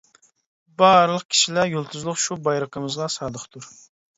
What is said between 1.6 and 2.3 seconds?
يۇلتۇزلۇق